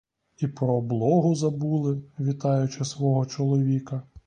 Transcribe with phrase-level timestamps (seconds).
[0.37, 4.01] І про облогу забули, вітаючи свого чоловіка.